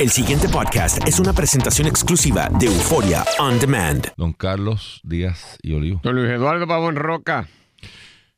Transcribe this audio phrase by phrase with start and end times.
[0.00, 4.06] El siguiente podcast es una presentación exclusiva de Euforia On Demand.
[4.16, 6.00] Don Carlos Díaz y Olivo.
[6.02, 7.46] Don Luis Eduardo Pavón Roca.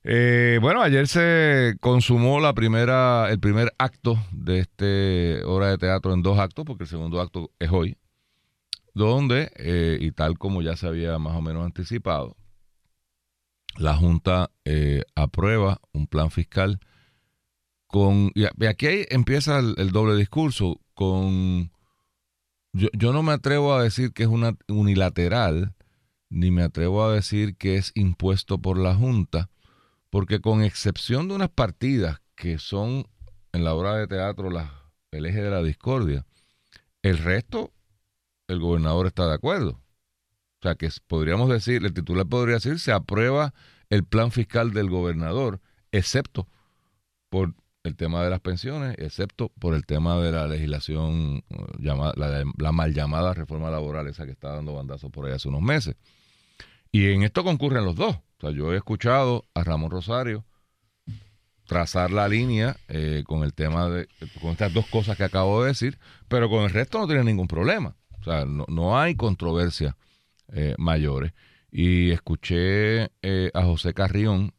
[0.03, 6.13] Eh, bueno, ayer se consumó la primera, el primer acto de este obra de teatro
[6.13, 7.97] en dos actos, porque el segundo acto es hoy,
[8.93, 12.37] donde, eh, y tal como ya se había más o menos anticipado,
[13.77, 16.81] la Junta eh, aprueba un plan fiscal
[17.87, 18.33] con...
[18.35, 20.81] Y aquí empieza el, doble discurso
[22.73, 25.75] yo no me atrevo a decir que es una unilateral,
[26.31, 29.51] ni me atrevo a decir que es impuesto por la Junta,
[30.11, 33.07] porque con excepción de unas partidas que son
[33.53, 34.51] en la obra de teatro
[35.11, 36.27] el eje de la discordia,
[37.03, 37.73] el resto,
[38.49, 39.73] el gobernador está de acuerdo.
[39.73, 43.53] O sea, que podríamos decir, el titular podría decir, se aprueba
[43.91, 46.49] el plan fiscal del gobernador, excepto
[47.29, 51.43] por el tema de las pensiones, excepto por el tema de la legislación,
[51.79, 55.63] llamada, la, mal llamada reforma laboral, esa que está dando bandazos por ahí hace unos
[55.63, 55.97] meses.
[56.93, 58.17] Y en esto concurren los dos.
[58.17, 60.45] O sea, yo he escuchado a Ramón Rosario
[61.67, 64.09] trazar la línea eh, con el tema de,
[64.41, 67.49] con estas dos cosas que acabo de decir, pero con el resto no tiene ningún
[67.49, 67.97] problema.
[68.21, 69.97] O sea, no, hay controversia
[70.53, 71.33] eh, mayores.
[71.71, 74.53] Y escuché eh, a José Carrión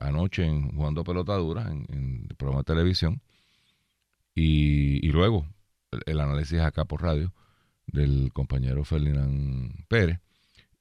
[0.00, 3.22] anoche en Jugando Pelotadura, en, en el programa de televisión,
[4.34, 5.46] y, luego
[5.90, 7.32] el, el, análisis acá por radio
[7.86, 10.20] del compañero Ferdinand Pérez.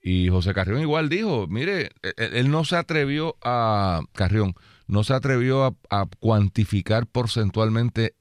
[0.02, 4.53] Y José Carrión igual dijo, mire, e, e, él, no se atrevió a, Carrión,
[4.88, 8.15] no se atrevió a, cuantificar porcentualmente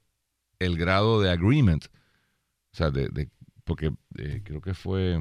[0.58, 1.84] el grado de agreement.
[2.72, 3.28] O sea, de,
[3.64, 5.18] porque eh, creo que fue,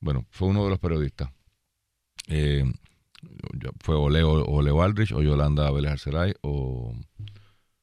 [0.00, 1.30] bueno, fue uno de los periodistas.
[2.28, 2.64] Eh,
[3.80, 6.94] fue o Leo, o Leo Aldrich, o Yolanda Vélez Arcelay, o,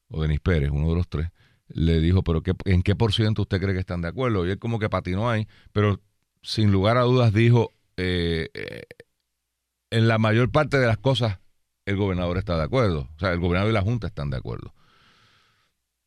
[0.08, 1.28] o Denis Pérez, uno de los tres,
[1.68, 4.46] le dijo, pero qué, ¿en qué por ciento usted cree que están de acuerdo?
[4.46, 6.00] Y él como que patinó ahí, pero
[6.42, 8.82] sin lugar a dudas, dijo, eh, eh,
[9.90, 11.38] en la mayor parte de las cosas
[11.86, 13.08] el gobernador está de acuerdo.
[13.14, 14.74] O sea, el gobernador y la Junta están de acuerdo.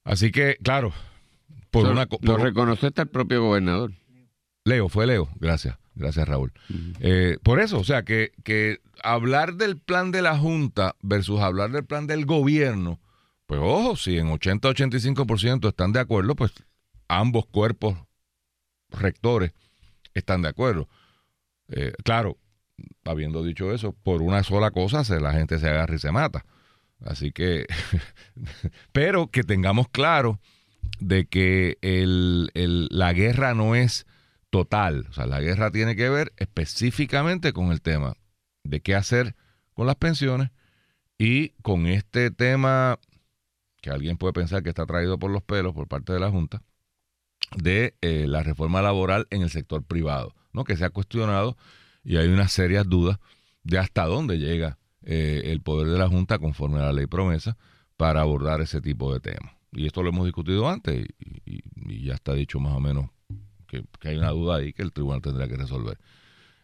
[0.03, 0.93] Así que, claro,
[1.71, 2.07] por una...
[2.21, 2.37] lo
[3.03, 3.91] el propio gobernador.
[4.67, 5.29] Leo, fue Leo.
[5.39, 5.77] Gracias.
[5.95, 6.53] Gracias, Raúl.
[6.99, 11.71] Eh, por eso, o sea, que, que hablar del plan de la Junta versus hablar
[11.71, 12.99] del plan del gobierno,
[13.47, 16.51] pues ojo, si en 80-85% están de acuerdo, pues
[17.07, 17.97] ambos cuerpos
[18.89, 19.53] rectores
[20.13, 20.87] están de acuerdo.
[21.69, 22.37] Eh, claro,
[23.05, 26.45] habiendo dicho eso, por una sola cosa se, la gente se agarra y se mata.
[27.03, 27.65] Así que,
[28.91, 30.39] pero que tengamos claro
[30.99, 32.51] de que el,
[32.91, 34.06] la guerra no es
[34.49, 35.07] total.
[35.09, 38.15] O sea, la guerra tiene que ver específicamente con el tema
[38.63, 39.35] de qué hacer
[39.73, 40.51] con las pensiones
[41.17, 42.99] y con este tema
[43.81, 46.63] que alguien puede pensar que está traído por los pelos por parte de la Junta,
[47.55, 50.63] de eh, la reforma laboral en el sector privado, ¿no?
[50.63, 51.57] que se ha cuestionado
[52.03, 53.19] y hay unas serias dudas
[53.63, 57.57] de hasta dónde llega eh, el poder de la Junta conforme a la ley promesa
[57.97, 59.53] para abordar ese tipo de temas.
[59.71, 63.09] Y esto lo hemos discutido antes y, ya está dicho más o menos
[63.99, 65.97] que, hay una duda ahí que el tribunal tendrá que resolver.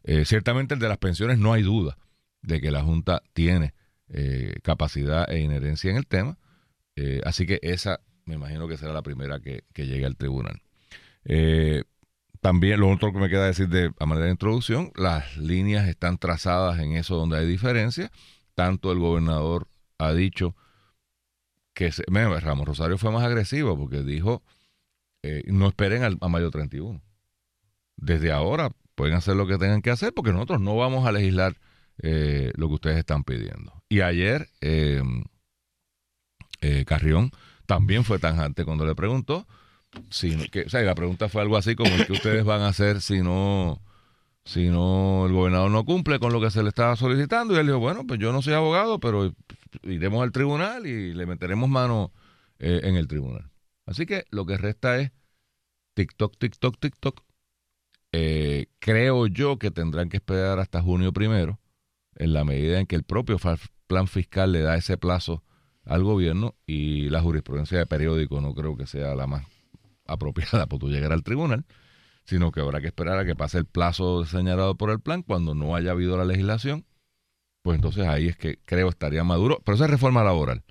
[0.04, 1.98] Eh, ciertamente el de las pensiones no hay duda
[2.42, 3.74] de que la Junta tiene
[4.62, 6.38] capacidad e inherencia en el tema,
[7.24, 10.62] así que esa me imagino que será la primera que llegue al tribunal.
[11.26, 11.84] Eh,
[12.42, 16.18] también lo otro que me queda decir de a manera de introducción, las líneas están
[16.18, 18.12] trazadas en eso donde hay diferencia.
[18.54, 20.56] Tanto el gobernador ha dicho
[21.74, 24.44] que se, Ramos Rosario fue más agresivo porque dijo
[25.24, 27.02] eh, no esperen al, a mayo 31.
[27.98, 31.56] Desde ahora pueden hacer lo que tengan que hacer porque nosotros no vamos a legislar
[32.02, 33.74] eh, lo que ustedes están pidiendo.
[33.90, 35.02] Y ayer eh,
[36.86, 37.32] Carrión
[37.66, 39.48] también fue tanjante cuando le preguntó
[40.52, 43.22] que, o sea, la pregunta fue algo así como ¿qué ustedes van a hacer si
[43.22, 43.82] no,
[44.46, 47.54] si no el gobernador no cumple con lo que se le estaba solicitando.
[47.54, 49.34] Y él dijo, bueno, pues yo no soy abogado, pero
[49.84, 52.12] iremos al tribunal y le meteremos mano
[52.60, 53.50] eh, en el tribunal.
[53.86, 55.12] Así que lo que resta es
[55.94, 57.24] TikTok, TikTok, TikTok.
[58.12, 61.60] Eh, creo yo que tendrán que esperar hasta junio primero,
[62.16, 63.38] en la medida en que el propio
[63.88, 65.44] plan fiscal le da ese plazo
[65.86, 69.46] al gobierno y la jurisprudencia de periódico no creo que sea la más
[70.06, 71.66] apropiada para tú llegar al tribunal,
[72.26, 75.56] sino que habrá que esperar a que pase el plazo señalado por el plan cuando
[75.56, 76.86] no haya habido la legislación,
[77.64, 79.62] pues entonces ahí es que creo estaría maduro.
[79.64, 80.64] Pero esa es reforma laboral.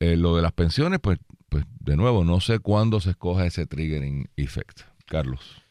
[0.00, 1.18] Eh, lo de las pensiones, pues,
[1.52, 4.80] pues de nuevo, no sé cuándo se escoja ese triggering effect.
[5.06, 5.62] Carlos.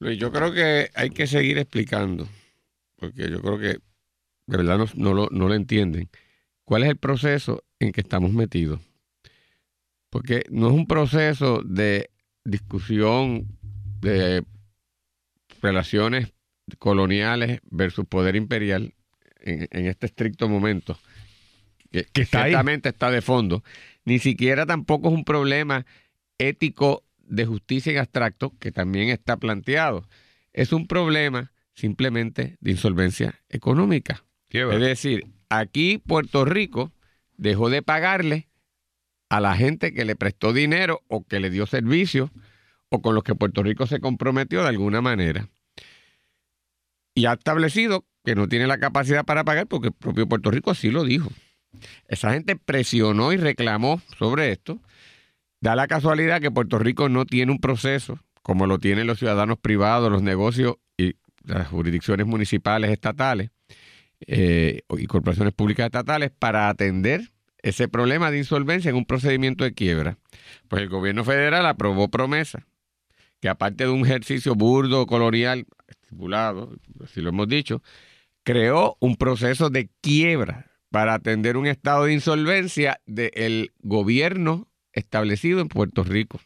[0.00, 2.26] yo creo que hay que seguir explicando,
[2.96, 6.08] porque yo creo que de verdad no, no, lo, no lo entienden.
[6.64, 8.80] ¿Cuál es el proceso en que estamos metidos?
[10.16, 12.08] porque no es un proceso de
[12.42, 13.46] discusión
[14.00, 14.44] de
[15.60, 16.32] relaciones
[16.78, 18.94] coloniales versus poder imperial
[19.40, 20.98] en, en este estricto momento,
[21.90, 22.54] que, Que está ahí.
[22.82, 23.62] está de fondo,
[24.06, 25.84] ni siquiera tampoco es un problema
[26.38, 30.08] ético de justicia en abstracto, que también está planteado.
[30.52, 34.24] Es un problema simplemente de insolvencia económica.
[34.48, 36.92] Es decir, aquí Puerto Rico
[37.36, 38.48] dejó de pagarle
[39.28, 42.30] a la gente que le prestó dinero o que le dio servicio
[42.88, 45.48] o con los que Puerto Rico se comprometió de alguna manera.
[47.12, 50.70] Y ha establecido que no tiene la capacidad para pagar porque el propio Puerto Rico
[50.70, 51.28] así lo dijo.
[52.08, 54.80] Esa gente presionó y reclamó sobre esto.
[55.60, 59.58] Da la casualidad que Puerto Rico no tiene un proceso como lo tienen los ciudadanos
[59.58, 63.50] privados, los negocios y las jurisdicciones municipales estatales
[64.20, 69.74] eh, y corporaciones públicas estatales para atender ese problema de insolvencia en un procedimiento de
[69.74, 70.18] quiebra.
[70.68, 72.64] Pues el gobierno federal aprobó promesa
[73.40, 76.72] que aparte de un ejercicio burdo, colonial, estipulado,
[77.02, 77.82] así lo hemos dicho,
[78.44, 85.68] creó un proceso de quiebra para atender un estado de insolvencia del gobierno establecido en
[85.68, 86.40] Puerto Rico.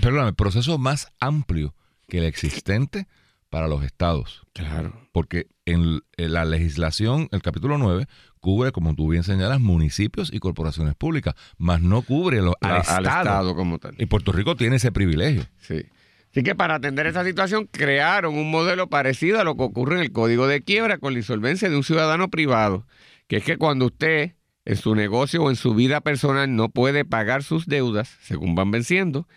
[0.00, 1.74] Perdóname, proceso más amplio
[2.06, 3.08] que el existente
[3.50, 4.44] para los estados.
[4.52, 5.08] Claro.
[5.10, 8.06] Porque en, la legislación, el capítulo 9,
[8.38, 12.80] cubre, como tú bien señalas, municipios y corporaciones públicas, más no cubre los, al, al
[12.82, 13.06] estado.
[13.06, 13.96] estado como tal.
[13.98, 15.46] Y Puerto Rico tiene ese privilegio.
[15.58, 15.84] Sí.
[16.30, 20.02] Así que para atender esa situación crearon un modelo parecido a lo que ocurre en
[20.02, 22.86] el código de quiebra con la insolvencia de un ciudadano privado,
[23.28, 27.04] que es que cuando usted en su negocio o en su vida personal no puede
[27.04, 29.28] pagar sus deudas, según van venciendo,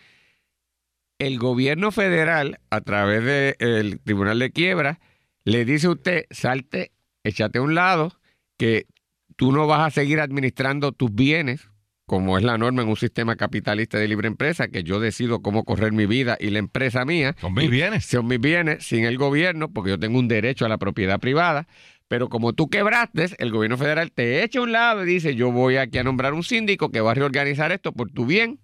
[1.19, 4.99] el gobierno federal, a través del Tribunal de Quiebra,
[5.43, 6.91] le dice a usted, salte,
[7.23, 8.19] échate a un lado,
[8.57, 8.87] que
[9.35, 11.69] tú no vas a seguir administrando tus bienes,
[12.05, 15.63] como es la norma en un sistema capitalista de libre empresa, que yo decido cómo
[15.63, 17.35] correr mi vida y la empresa mía.
[17.39, 18.05] Son mis bienes.
[18.05, 21.67] Son mis bienes sin el gobierno, porque yo tengo un derecho a la propiedad privada.
[22.09, 25.51] Pero como tú quebraste, el gobierno federal te echa a un lado y dice, yo
[25.51, 28.59] voy aquí a nombrar un síndico que va a reorganizar esto por tu bien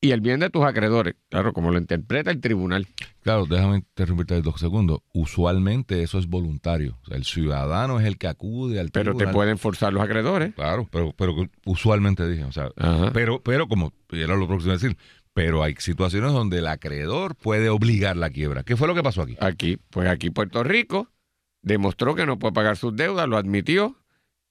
[0.00, 1.14] y el bien de tus acreedores.
[1.28, 2.86] Claro, como lo interpreta el tribunal.
[3.22, 5.00] Claro, déjame interrumpirte dos segundos.
[5.12, 6.98] Usualmente eso es voluntario.
[7.02, 9.34] O sea, el ciudadano es el que acude al Pero te tribunal.
[9.34, 10.52] pueden forzar los acreedores.
[10.54, 11.34] Claro, pero, pero
[11.64, 13.12] usualmente dije, o sea, Ajá.
[13.12, 14.96] pero, pero como era lo próximo a decir,
[15.32, 18.64] pero hay situaciones donde el acreedor puede obligar la quiebra.
[18.64, 19.36] ¿Qué fue lo que pasó aquí?
[19.40, 21.08] Aquí, pues aquí Puerto Rico
[21.68, 23.96] demostró que no puede pagar sus deudas, lo admitió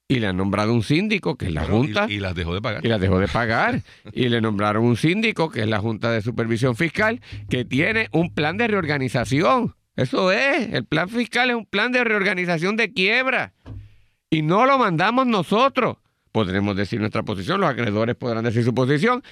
[0.08, 2.06] y le han nombrado un síndico, que es la Junta.
[2.08, 2.86] Y, y las dejó de pagar.
[2.86, 3.82] y las dejó de pagar.
[4.14, 7.20] y le nombraron un síndico, que es la Junta de Supervisión Fiscal,
[7.50, 9.76] que tiene un plan de reorganización.
[9.98, 13.54] Eso es, el plan fiscal es un plan de reorganización de quiebra.
[14.30, 15.98] Y no lo mandamos nosotros.
[16.32, 19.24] Podremos decir nuestra posición, los acreedores podrán decir su posición.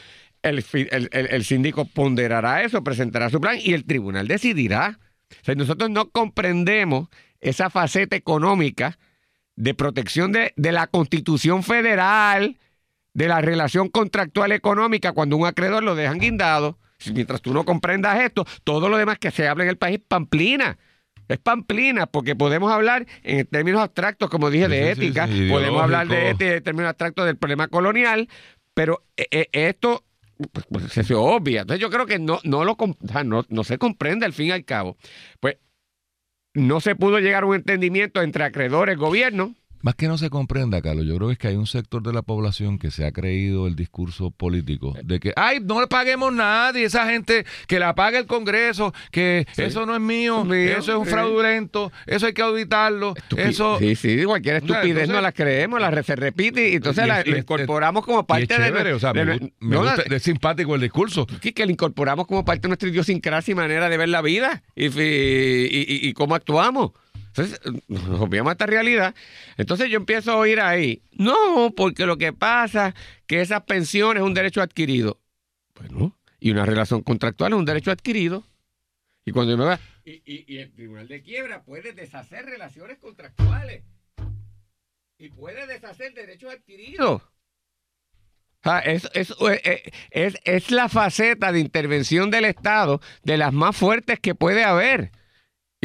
[0.42, 5.00] El, fi- el- el- el síndico ponderará eso, presentará su plan y el tribunal decidirá.
[5.32, 7.10] O sea, nosotros no comprendemos
[7.46, 8.98] esa faceta económica
[9.56, 12.58] de protección de, de la Constitución Federal,
[13.14, 16.78] de la relación contractual económica cuando un acreedor lo dejan guindado.
[17.14, 20.04] Mientras tú no comprendas esto, todo lo demás que se habla en el país es
[20.08, 20.78] pamplina.
[21.28, 25.82] Es pamplina, porque podemos hablar en términos abstractos, como dije, de sí, ética, sí, podemos
[25.82, 28.28] hablar de ética en términos abstractos del problema colonial,
[28.74, 30.04] pero eh, eh, esto
[30.52, 31.62] pues, pues, se, obvia.
[31.62, 32.76] Entonces yo creo que no, no, lo,
[33.50, 34.98] no se comprende al fin y al cabo.
[35.40, 35.58] Pues
[36.56, 40.82] no se pudo llegar a un entendimiento entre acreedores, gobierno, Más que no se comprenda,
[40.82, 43.12] Carlos, yo creo que es que hay un sector de la población que se ha
[43.12, 47.94] creído el discurso político de que, ay, no le paguemos nadie, esa gente que la
[47.94, 52.34] paga el Congreso, que eso no es mío, Mío, eso es un fraudulento, eso hay
[52.34, 53.78] que auditarlo, Estupi- eso...
[53.78, 57.06] Sí, sí, cualquier O sea, estupidez entonces- no la creemos, la se repite y entonces
[57.06, 58.94] Y la, es- la y es- incorporamos como parte chévere, de...
[58.94, 61.28] o sea, de- me gusta, es simpático el discurso.
[61.28, 64.64] que, que la incorporamos como parte de nuestra idiosincrasia y manera de ver la vida
[64.76, 66.92] y, y- y- y cómo actuamos.
[67.38, 69.14] Entonces, nos obviamos esta realidad.
[69.58, 72.96] Entonces yo empiezo a oír ahí, no, porque lo que pasa
[73.28, 75.20] que esas pensiones es un derecho adquirido.
[75.76, 78.44] Bueno, y una relación contractual es un derecho adquirido.
[79.26, 79.80] Y cuando yo me va...
[80.06, 83.84] Y, y- y el tribunal de quiebra puede deshacer relaciones contractuales.
[85.18, 87.24] Y puede deshacer derechos adquiridos.
[88.84, 94.20] Es, es, es, es- es la faceta de intervención del Estado de las más fuertes
[94.20, 95.12] que puede haber.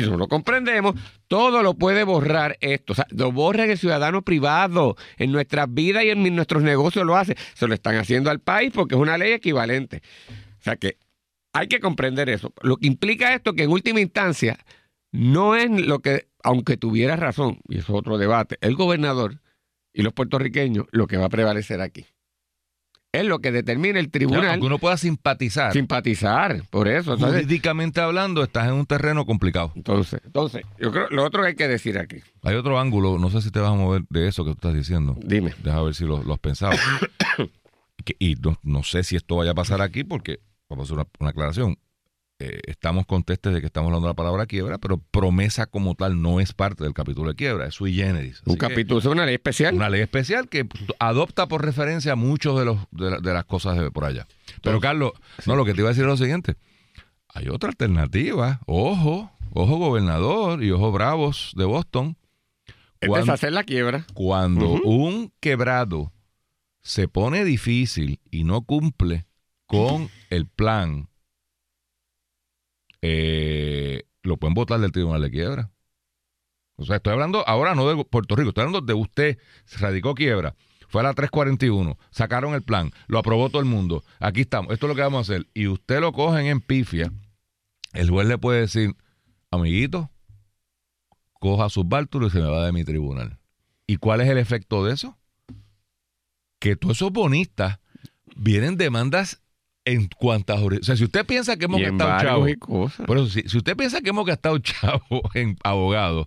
[0.06, 0.94] Y no lo comprendemos,
[1.28, 2.92] todo lo puede borrar esto.
[2.92, 4.96] O sea, lo borra el ciudadano privado.
[5.16, 7.36] En nuestras vidas y en nuestros negocios lo hace.
[7.54, 10.02] Se lo están haciendo al país porque es una ley equivalente.
[10.58, 10.98] O sea que
[11.52, 12.52] hay que comprender eso.
[12.62, 14.58] Lo que implica esto que en última instancia
[15.12, 19.40] no es lo que, aunque tuviera razón, y eso es otro debate, el gobernador
[19.92, 22.06] y los puertorriqueños, lo que va a prevalecer aquí.
[23.12, 26.62] Es lo que determina el tribunal aunque uno pueda simpatizar, simpatizar.
[26.70, 27.16] Por eso.
[27.18, 29.72] Jurídicamente hablando, estás en un terreno complicado.
[29.74, 32.18] entonces, entonces, yo creo lo otro que hay que decir aquí.
[32.42, 34.74] Hay otro ángulo, no sé si te vas a mover de eso que tú estás
[34.74, 35.16] diciendo.
[35.22, 35.52] Dime.
[35.62, 36.72] Deja ver si lo, lo has pensado.
[38.04, 40.40] Que- y no, no sé si esto vaya a pasar aquí porque,
[40.70, 41.76] vamos a hacer una, una aclaración.
[42.42, 46.22] Eh, estamos contestes de que estamos hablando de la palabra quiebra, pero promesa como tal
[46.22, 48.40] no es parte del capítulo de quiebra, es sui generis.
[48.46, 49.74] Un Así capítulo, es una ley especial.
[49.74, 50.66] Una ley especial que
[50.98, 54.26] adopta por referencia muchos de, los, de, la- de las cosas de por allá.
[54.62, 55.12] Pero Carlos,
[55.44, 56.56] no, lo que te iba a decir es lo siguiente.
[57.28, 58.60] Hay otra alternativa.
[58.64, 62.16] Ojo, ojo gobernador y ojo bravos de Boston.
[63.02, 64.06] es Cuando- deshacer la quiebra.
[64.14, 66.10] cuando un quebrado
[66.80, 69.26] se pone difícil y no cumple
[69.66, 71.09] con el plan,
[73.02, 75.70] eh, lo pueden votar del tribunal de quiebra.
[76.76, 80.14] O sea, estoy hablando ahora no de Puerto Rico, estoy hablando de usted, se radicó
[80.14, 80.54] quiebra,
[80.88, 84.86] fue a la 341, sacaron el plan, lo aprobó todo el mundo, aquí estamos, esto
[84.86, 87.12] es lo que vamos a hacer, y usted lo cogen en pifia,
[87.92, 88.96] el juez le puede decir,
[89.50, 90.10] amiguito,
[91.40, 93.38] coja sus bártulos y se me va de mi tribunal.
[93.86, 95.18] ¿Y cuál es el efecto de eso?
[96.60, 97.80] Que todos esos bonistas
[98.36, 99.42] vienen demandas
[99.84, 100.60] en cuantas...
[100.60, 102.48] O sea, si usted piensa que hemos gastado chavo...
[102.48, 103.06] y cosas.
[103.06, 106.26] Por eso, si, si usted piensa que hemos gastado chavo en abogados,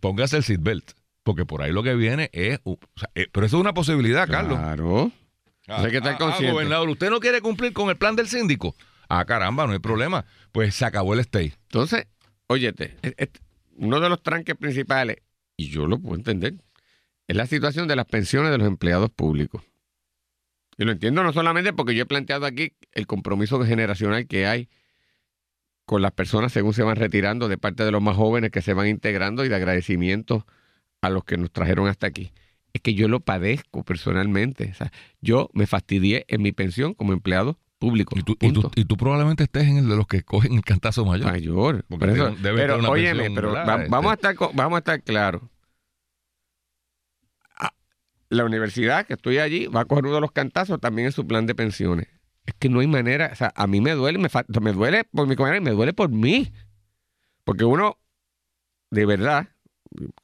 [0.00, 0.92] póngase el seatbelt.
[1.22, 2.60] Porque por ahí lo que viene es...
[2.64, 4.58] o sea, eh, pero eso es una posibilidad, Carlos.
[4.58, 5.10] Claro.
[5.66, 6.52] Ah, hay que estar ah, ah, consciente.
[6.52, 8.74] gobernador, ¿usted no quiere cumplir con el plan del síndico?
[9.08, 10.24] Ah, caramba, no hay problema.
[10.52, 11.54] Pues se acabó el stay.
[11.64, 12.06] Entonces,
[12.46, 12.96] óyete,
[13.76, 15.18] uno de los tranques principales,
[15.56, 16.54] y yo lo puedo entender,
[17.26, 19.62] es la situación de las pensiones de los empleados públicos.
[20.78, 24.68] Y lo entiendo no solamente porque yo he planteado aquí el compromiso generacional que hay
[25.86, 28.72] con las personas según se van retirando de parte de los más jóvenes que se
[28.74, 30.46] van integrando y de agradecimiento
[31.02, 32.32] a los que nos trajeron hasta aquí.
[32.72, 34.70] Es que yo lo padezco personalmente.
[34.72, 34.90] O sea,
[35.20, 38.16] yo me fastidié en mi pensión como empleado público.
[38.18, 40.62] Y tú, y, tú, y tú probablemente estés en el de los que cogen el
[40.64, 41.26] cantazo mayor.
[41.30, 41.84] Mayor.
[41.88, 44.78] Porque Por eso- debe- pero, una óyeme, pero va- Este- vamos, a estar, vamos a
[44.78, 45.42] estar claros.
[48.34, 51.26] La universidad que estoy allí va a coger uno de los cantazos también en su
[51.26, 52.08] plan de pensiones.
[52.46, 54.28] Es que no hay manera, o sea, a mí me duele, me,
[54.60, 56.52] me duele por mi compañero y me duele por mí.
[57.44, 57.98] Porque uno,
[58.90, 59.48] de verdad,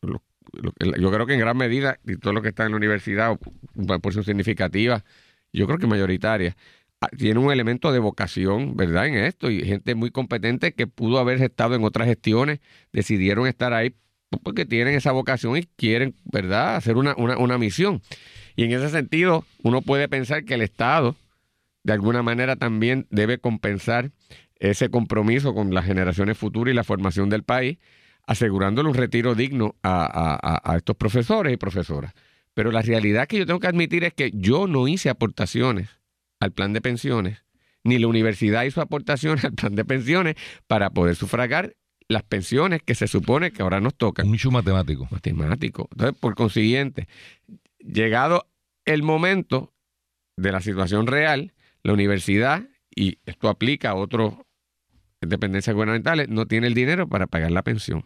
[0.03, 3.39] yo creo que en gran medida, y todo lo que está en la universidad,
[3.75, 5.05] una porción significativa,
[5.53, 6.57] yo creo que mayoritaria,
[7.01, 9.07] ah, tiene un elemento de vocación, ¿verdad?
[9.07, 12.61] En esto, y gente muy competente que pudo haber estado en otras gestiones,
[12.93, 13.95] decidieron estar ahí
[14.43, 18.01] porque tienen esa vocación y quieren, ¿verdad?, hacer una, una, una misión.
[18.57, 21.17] Y en ese sentido, uno puede pensar que el Estado,
[21.83, 24.11] de alguna manera, también debe compensar
[24.57, 27.79] ese compromiso con las generaciones futuras y la formación del país,
[28.27, 32.13] asegurándole un retiro digno a, a- a- estos profesores y profesoras.
[32.55, 35.89] Pero la realidad que yo tengo que admitir es que yo no hice aportaciones
[36.41, 37.45] al plan de pensiones,
[37.85, 40.35] ni la universidad hizo aportaciones al plan de pensiones
[40.67, 41.75] para poder sufragar
[42.11, 44.27] las pensiones que se supone que ahora nos tocan.
[44.27, 45.07] Un issue matemático.
[45.13, 45.89] Matemático.
[45.93, 47.07] Entonces, por consiguiente,
[47.79, 48.49] llegado
[48.85, 49.73] el momento
[50.37, 54.33] de la situación real, la universidad, y esto aplica a otras
[55.21, 58.05] dependencias gubernamentales, no tiene el dinero para pagar la pensión.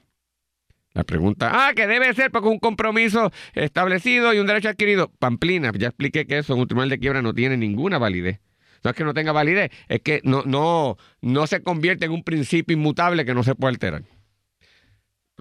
[0.92, 5.10] La pregunta, ah, que debe ser porque un compromiso establecido y un derecho adquirido.
[5.18, 8.40] Pamplina, ya expliqué que eso en un tribunal de quiebra no tiene ninguna validez.
[8.84, 12.22] No es que no tenga validez, es que no, no, no se convierte en un
[12.22, 14.02] principio inmutable que no se puede alterar.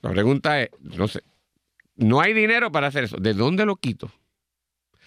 [0.02, 1.22] La pregunta es, no sé,
[1.96, 3.18] no hay dinero para hacer eso.
[3.18, 4.12] ¿De dónde lo quito?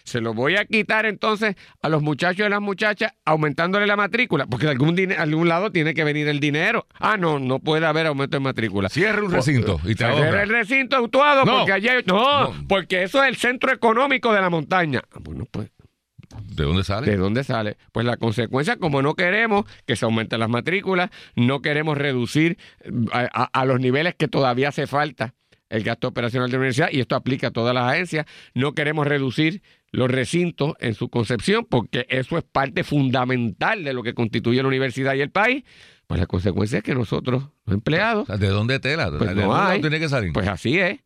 [0.04, 4.46] Se lo voy a quitar entonces a los muchachos y las muchachas aumentándole la matrícula,
[4.46, 6.86] porque de algún, algún lado tiene que venir el dinero.
[7.00, 8.88] Ah, no, no puede haber aumento de matrícula.
[8.88, 10.42] Cierre un recinto y te Cierra ahorra.
[10.44, 11.56] el recinto actuado No.
[11.58, 12.68] porque allá no, No.
[12.68, 15.02] porque eso es el centro económico de la montaña.
[15.10, 15.70] Ah, Bueno, pues
[16.44, 17.10] ¿De dónde sale?
[17.10, 17.76] ¿De dónde sale?
[17.92, 22.90] Pues la consecuencia, como no queremos que se aumenten las matrículas, no queremos reducir eh,
[23.12, 25.34] a, a- a los niveles que todavía hace falta
[25.68, 28.24] el gasto operacional de la universidad, y esto aplica a todas las agencias,
[28.54, 34.02] no queremos reducir los recintos en su concepción, porque eso es parte fundamental de lo
[34.04, 35.64] que constituye la universidad y el país.
[36.06, 39.10] Pues la consecuencia es que nosotros, los empleados, ¿De dónde tela?
[39.10, 39.80] Pues ¿De no dónde hay.
[39.80, 40.32] tiene que salir?
[40.32, 41.00] pues así es.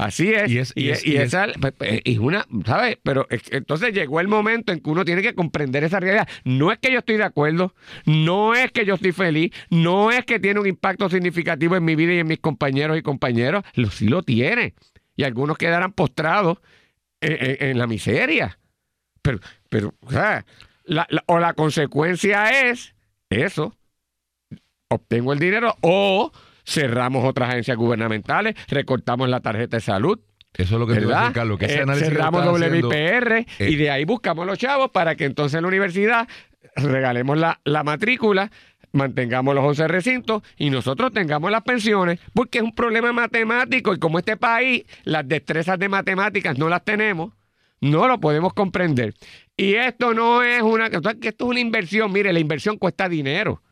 [0.00, 0.50] Así es.
[0.50, 1.48] Y es- y es- y es- esa-
[1.80, 2.98] es una, ¿sabes?
[3.02, 6.28] Pero es- entonces llegó el momento en que uno tiene que comprender esa realidad.
[6.44, 7.74] No es que yo estoy de acuerdo,
[8.06, 11.94] no es que yo estoy feliz, no es que tiene un impacto significativo en mi
[11.96, 13.62] vida y en mis compañeros y compañeros.
[13.74, 14.74] Lo, sí lo tiene.
[15.16, 16.58] Y algunos quedarán postrados
[17.20, 18.58] en, en- en la miseria.
[19.22, 19.38] Pero,
[19.68, 20.44] pero, o sea,
[20.84, 22.94] la- la- o la consecuencia es
[23.28, 23.76] eso,
[24.88, 26.32] obtengo el dinero o
[26.70, 30.18] cerramos otras agencias gubernamentales, recortamos la tarjeta de salud.
[30.54, 33.76] Eso es lo que te decir, Carlos, que ese Eh, análisis cerramos WIPR eh, y
[33.76, 36.28] de ahí buscamos los chavos para que entonces en la universidad
[36.76, 38.50] regalemos la, la matrícula,
[38.92, 43.98] mantengamos los 11 recintos y nosotros tengamos las pensiones, porque es un problema matemático y
[43.98, 47.32] como este país las destrezas de matemáticas no las tenemos,
[47.80, 49.14] no lo podemos comprender.
[49.56, 53.62] Y esto no es una, esto es una inversión, mire, la inversión cuesta dinero.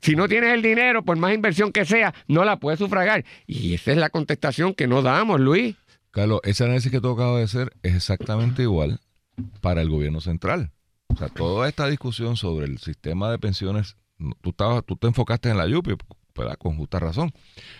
[0.00, 3.24] Si no tienes el dinero, por más inversión que sea, no la puedes sufragar.
[3.46, 5.76] Y esa es la contestación que no damos, Luis.
[6.10, 9.00] Carlos, ese análisis que tú acabas de hacer es exactamente igual
[9.60, 10.72] para el gobierno central.
[11.08, 13.96] O sea, toda esta discusión sobre el sistema de pensiones,
[14.40, 15.96] tú, estabas, tú te enfocaste en la YUPI,
[16.34, 16.56] ¿verdad?
[16.58, 17.32] con justa razón.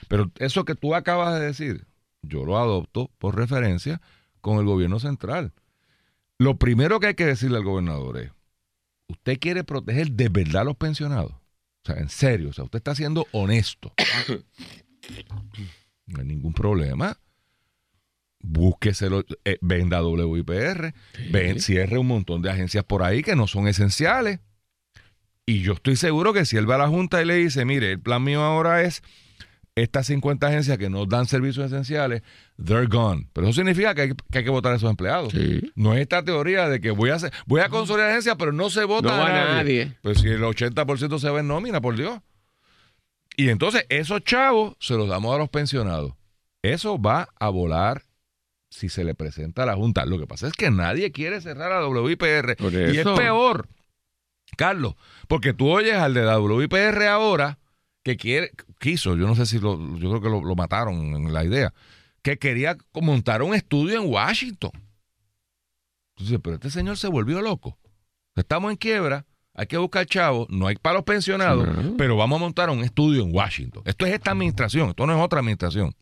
[0.08, 1.87] Pero eso que tú acabas de decir,
[2.23, 4.00] yo lo adopto por referencia
[4.40, 5.52] con el gobierno central.
[6.38, 8.32] Lo primero que hay que decirle al gobernador es,
[9.08, 11.32] ¿usted quiere proteger de verdad a los pensionados?
[11.86, 13.92] O sea, en serio, o sea, usted está siendo honesto.
[16.08, 17.18] No hay ningún problema.
[18.38, 20.94] Búsqueselo, eh, venda WIPR,
[21.32, 24.38] ven, cierre un montón de agencias por ahí que no son esenciales.
[25.44, 27.90] Y yo estoy seguro que si él va a la Junta y le dice, mire,
[27.90, 29.02] el plan mío ahora es
[29.76, 32.23] estas 50 agencias que no dan servicios esenciales,
[32.62, 33.28] they're gone.
[33.35, 35.33] Pero eso significa que hay que, hay que votar a esos empleados.
[35.33, 35.71] Sí.
[35.75, 38.71] No es esta teoría de que voy a hacer, voy a consolidar agencias, pero no
[38.71, 39.54] se vota No a nadie.
[39.85, 39.99] nadie.
[40.02, 42.21] Pues si el 80% se va en nómina, por Dios.
[43.37, 46.14] Y entonces esos chavos se los damos a los pensionados.
[46.62, 48.02] Eso va a volar
[48.71, 50.06] si se le presenta a la Junta.
[50.06, 52.56] Lo que pasa es que nadie quiere cerrar a WIPR.
[52.92, 53.68] Y es peor,
[54.56, 54.95] Carlos,
[55.28, 57.59] porque tú oyes al de la WIPR ahora
[58.06, 61.32] que quiere, quiso, yo no sé si lo, yo creo que lo, lo mataron en
[61.32, 61.75] la idea,
[62.22, 64.70] que quería montar un estudio en Washington.
[66.14, 67.76] Entonces, pero este señor se volvió loco.
[68.36, 71.94] Estamos en quiebra, hay que buscar chavos, no hay para los pensionados, Sí.
[71.98, 73.82] pero vamos a montar un estudio en Washington.
[73.84, 75.92] Esto es esta administración, esto no es otra administración.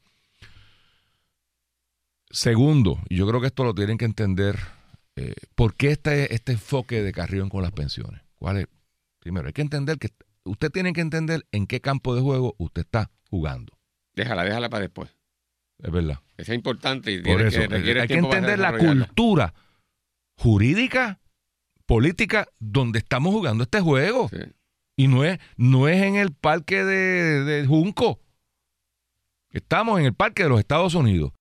[2.30, 4.58] Segundo, y yo creo que esto lo tienen que entender,
[5.16, 8.20] eh, ¿por qué este, este enfoque de Carrión con las pensiones?
[8.34, 8.66] ¿Cuál es?
[9.20, 10.10] Primero, hay que entender que
[10.44, 13.72] usted tiene que entender en qué campo de juego usted está jugando.
[14.14, 15.10] Déjala, déjala para después.
[15.82, 16.20] Es verdad.
[16.36, 19.54] Esa es importante y tiene eso, que, requiere hay que para entender la cultura
[20.36, 21.20] jurídica,
[21.86, 24.28] política, donde estamos jugando este juego.
[24.28, 24.38] Sí.
[24.96, 28.20] Y no es, no es en el parque de, de Junco.
[29.50, 31.32] Estamos en el parque de los Estados Unidos.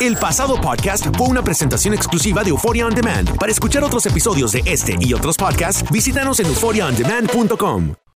[0.00, 3.38] El pasado podcast fue una presentación exclusiva de Euphoria On Demand.
[3.38, 7.94] Para escuchar otros episodios de este y otros podcasts, visítanos en euphoriaondemand.com.